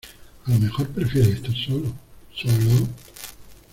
a 0.45 0.49
lo 0.49 0.57
mejor 0.57 0.87
prefieres 0.89 1.35
estar 1.35 1.53
solo.¿ 1.53 1.93
solo? 2.35 2.87